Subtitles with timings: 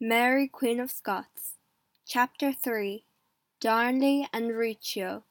[0.00, 1.54] Mary Queen of Scots
[2.06, 3.02] Chapter 3
[3.58, 5.24] Darnley and Riccio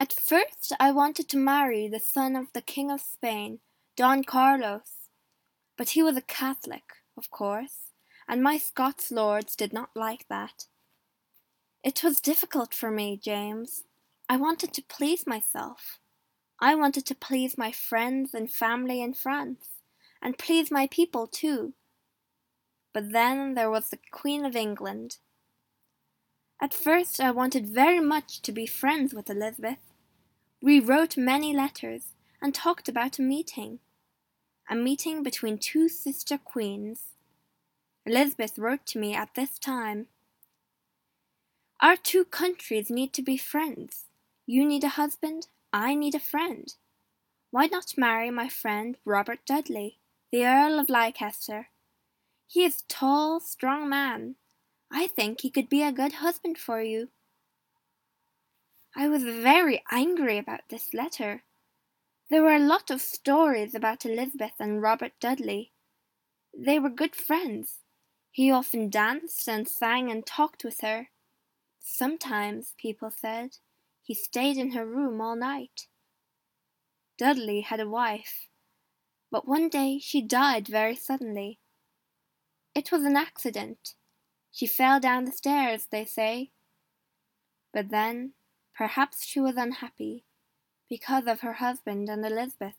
[0.00, 3.60] At first I wanted to marry the son of the King of Spain,
[3.94, 5.06] Don Carlos,
[5.76, 7.92] but he was a Catholic, of course,
[8.26, 10.66] and my Scots lords did not like that.
[11.84, 13.84] It was difficult for me, James.
[14.28, 16.00] I wanted to please myself.
[16.58, 19.68] I wanted to please my friends and family in France,
[20.20, 21.74] and please my people too
[22.96, 25.18] but then there was the Queen of England.
[26.62, 29.92] At first I wanted very much to be friends with Elizabeth.
[30.62, 33.80] We wrote many letters and talked about a meeting.
[34.70, 37.12] A meeting between two sister queens.
[38.06, 40.06] Elizabeth wrote to me at this time.
[41.82, 44.06] Our two countries need to be friends.
[44.46, 46.74] You need a husband, I need a friend.
[47.50, 49.98] Why not marry my friend Robert Dudley,
[50.32, 51.68] the Earl of Leicester?
[52.46, 54.36] He is a tall, strong man.
[54.90, 57.08] I think he could be a good husband for you.
[58.94, 61.42] I was very angry about this letter.
[62.30, 65.72] There were a lot of stories about Elizabeth and Robert Dudley.
[66.56, 67.80] They were good friends.
[68.30, 71.08] He often danced and sang and talked with her.
[71.80, 73.58] Sometimes, people said,
[74.02, 75.88] he stayed in her room all night.
[77.18, 78.48] Dudley had a wife,
[79.30, 81.58] but one day she died very suddenly.
[82.76, 83.94] It was an accident.
[84.52, 86.50] She fell down the stairs, they say.
[87.72, 88.34] But then,
[88.76, 90.26] perhaps she was unhappy,
[90.86, 92.76] because of her husband and Elizabeth.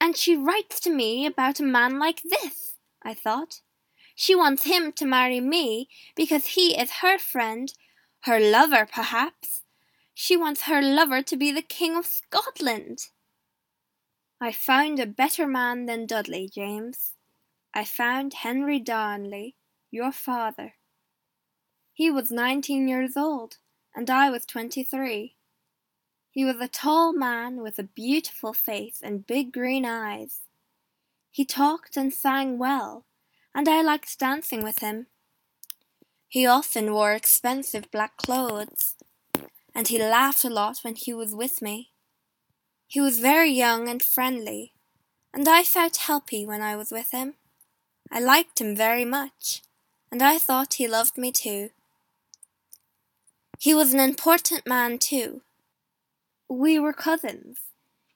[0.00, 3.60] And she writes to me about a man like this, I thought.
[4.14, 7.74] She wants him to marry me because he is her friend,
[8.20, 9.62] her lover, perhaps.
[10.14, 13.08] She wants her lover to be the King of Scotland.
[14.40, 17.13] I found a better man than Dudley, James.
[17.76, 19.56] I found Henry Darnley,
[19.90, 20.74] your father.
[21.92, 23.56] He was nineteen years old,
[23.96, 25.34] and I was twenty-three.
[26.30, 30.42] He was a tall man with a beautiful face and big green eyes.
[31.32, 33.06] He talked and sang well,
[33.52, 35.06] and I liked dancing with him.
[36.28, 38.94] He often wore expensive black clothes,
[39.74, 41.90] and he laughed a lot when he was with me.
[42.86, 44.74] He was very young and friendly,
[45.32, 47.34] and I felt happy when I was with him.
[48.14, 49.62] I liked him very much,
[50.08, 51.70] and I thought he loved me too.
[53.58, 55.42] He was an important man too.
[56.48, 57.58] We were cousins.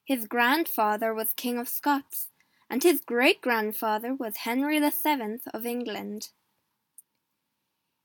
[0.05, 2.29] His grandfather was King of Scots,
[2.71, 6.29] and his great grandfather was Henry the Seventh of England.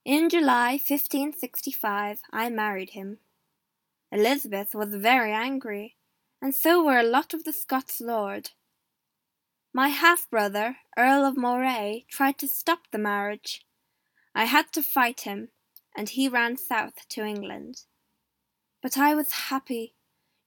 [0.03, 3.19] In July 1565 I married him.
[4.11, 5.95] Elizabeth was very angry,
[6.41, 8.49] and so were a lot of the Scots lord.
[9.75, 13.65] My half brother, Earl of Moray, tried to stop the marriage.
[14.35, 15.49] I had to fight him,
[15.97, 17.85] and he ran south to England.
[18.83, 19.95] But I was happy.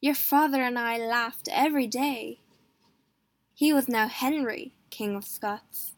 [0.00, 2.38] Your father and I laughed every day.
[3.53, 5.94] He was now Henry, King of Scots.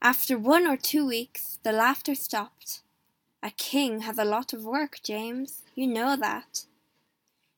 [0.00, 2.80] After one or two weeks, the laughter stopped.
[3.42, 5.64] A king has a lot of work, James.
[5.74, 6.64] You know that.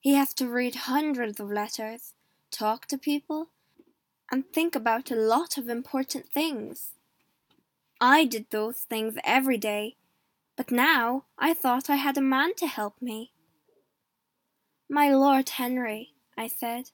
[0.00, 2.14] He has to read hundreds of letters,
[2.50, 3.50] talk to people,
[4.30, 6.90] and think about a lot of important things.
[8.00, 9.96] I did those things every day,
[10.56, 13.32] but now I thought I had a man to help me.
[14.88, 16.90] My Lord Henry, I said,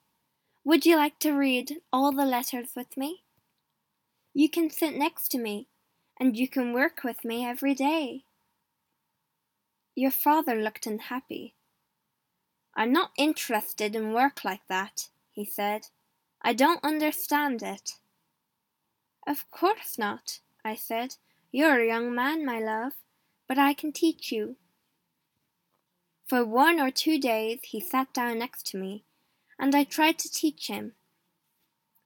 [0.65, 3.23] would you like to read all the letters with me?
[4.33, 5.69] You can sit next to me,
[6.19, 8.25] and you can work with me every day.
[9.95, 11.55] Your father looked unhappy.
[12.75, 15.89] I'm not interested in work like that, he said.
[16.47, 17.93] I don't understand it.
[19.27, 21.17] Of course not, I said.
[21.51, 22.93] You're a young man, my love,
[23.49, 24.57] but I can teach you.
[26.27, 29.05] For one or two days he sat down next to me,
[29.59, 30.93] and I tried to teach him.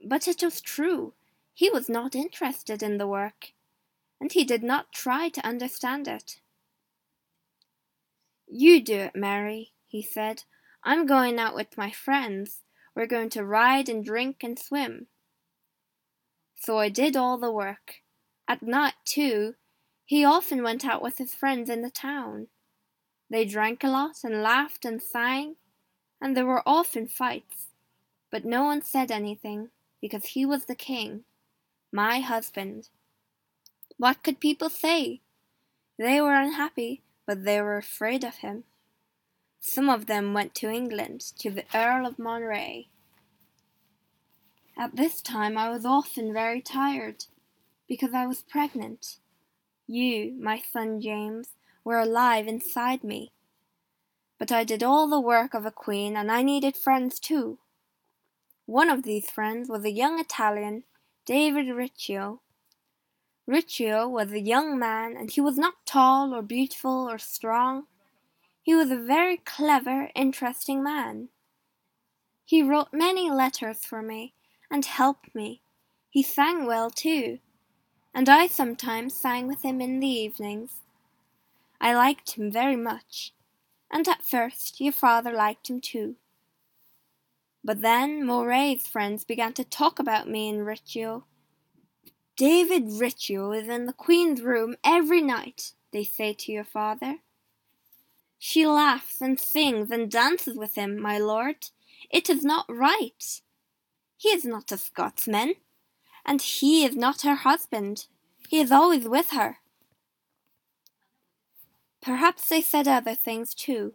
[0.06, 1.14] But it was true,
[1.52, 3.54] he was not interested in the work,
[4.20, 6.40] and he did not try to understand it.
[8.46, 10.44] You do it, Mary, he said.
[10.84, 12.62] I'm going out with my friends.
[12.98, 15.06] We're going to ride and drink and swim.
[16.56, 18.02] So I did all the work.
[18.48, 19.54] At night, too,
[20.04, 22.48] he often went out with his friends in the town.
[23.30, 25.54] They drank a lot and laughed and sang,
[26.20, 27.68] and there were often fights.
[28.32, 29.68] But no one said anything,
[30.00, 31.22] because he was the king,
[31.92, 32.88] my husband.
[33.96, 35.20] What could people say?
[36.00, 38.64] They were unhappy, but they were afraid of him.
[39.60, 42.88] Some of them went to England, to the Earl of Moray.
[44.76, 47.24] At this time I was often very tired,
[47.88, 49.18] because I was pregnant.
[49.86, 51.50] You, my son James,
[51.82, 53.32] were alive inside me.
[54.38, 57.58] But I did all the work of a queen, and I needed friends too.
[58.66, 60.84] One of these friends was a young Italian,
[61.24, 62.42] David Riccio.
[63.46, 67.86] Riccio was a young man, and he was not tall or beautiful or strong.
[68.68, 71.30] He was a very clever, interesting man.
[72.44, 74.34] He wrote many letters for me
[74.70, 75.62] and helped me.
[76.10, 77.38] He sang well too,
[78.12, 80.82] and I sometimes sang with him in the evenings.
[81.80, 83.32] I liked him very much,
[83.90, 86.16] and at first your father liked him too.
[87.64, 91.24] But then Moray's friends began to talk about me and Riccio.
[92.36, 97.20] David Riccio is in the Queen's room every night, they say to your father.
[98.38, 101.70] She laughs and sings and dances with him, my lord.
[102.10, 103.40] It is not right.
[104.16, 105.54] He is not a Scotsman,
[106.24, 108.06] and he is not her husband.
[108.48, 109.58] He is always with her.
[112.00, 113.94] Perhaps they said other things too.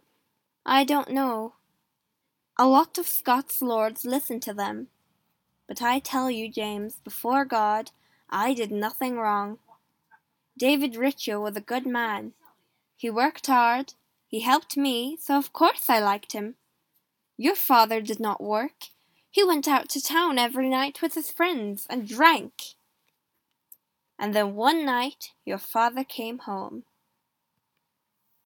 [0.64, 1.54] I don't know.
[2.58, 4.88] A lot of Scots lords listen to them.
[5.66, 7.90] But I tell you, James, before God,
[8.30, 9.58] I did nothing wrong.
[10.56, 12.32] David Riccio was a good man.
[12.96, 13.94] He worked hard.
[14.34, 16.56] He helped me, so of course I liked him.
[17.36, 18.86] Your father did not work.
[19.30, 22.74] He went out to town every night with his friends and drank.
[24.18, 26.82] And then one night your father came home.